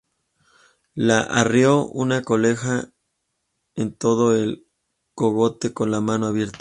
Le 0.95 1.13
arreó 1.13 1.85
una 1.85 2.23
colleja 2.23 2.91
en 3.75 3.93
todo 3.95 4.35
el 4.35 4.67
cogote 5.13 5.75
con 5.75 5.91
la 5.91 6.01
mano 6.01 6.25
abierta 6.25 6.57